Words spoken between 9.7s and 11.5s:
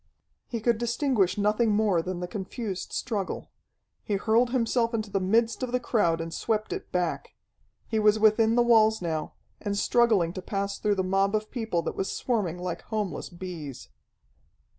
struggling to pass through the mob